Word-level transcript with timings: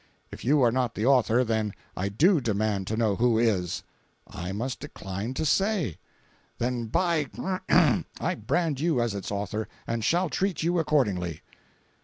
"If 0.31 0.43
you 0.43 0.63
are 0.63 0.71
not 0.71 0.95
the 0.95 1.05
author, 1.05 1.43
then 1.43 1.75
I 1.95 2.09
do 2.09 2.41
demand 2.41 2.87
to 2.87 2.97
know 2.97 3.17
who 3.17 3.37
is?" 3.37 3.83
"I 4.25 4.51
must 4.51 4.79
decline 4.79 5.35
to 5.35 5.45
say." 5.45 5.99
"Then, 6.57 6.87
by—, 6.87 7.27
I 8.19 8.33
brand 8.33 8.79
you 8.79 8.99
as 8.99 9.13
its 9.13 9.29
author, 9.31 9.67
and 9.85 10.03
shall 10.03 10.27
treat 10.31 10.63
you 10.63 10.79
accordingly." 10.79 11.41